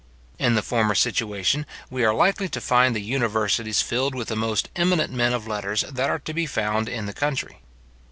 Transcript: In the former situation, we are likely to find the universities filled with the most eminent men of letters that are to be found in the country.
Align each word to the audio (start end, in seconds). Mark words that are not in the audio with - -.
In 0.39 0.55
the 0.55 0.63
former 0.63 0.95
situation, 0.95 1.63
we 1.91 2.03
are 2.03 2.11
likely 2.11 2.49
to 2.49 2.59
find 2.59 2.95
the 2.95 3.03
universities 3.03 3.83
filled 3.83 4.15
with 4.15 4.29
the 4.29 4.35
most 4.35 4.67
eminent 4.75 5.13
men 5.13 5.31
of 5.31 5.45
letters 5.47 5.81
that 5.81 6.09
are 6.09 6.17
to 6.17 6.33
be 6.33 6.47
found 6.47 6.89
in 6.89 7.05
the 7.05 7.13
country. 7.13 7.59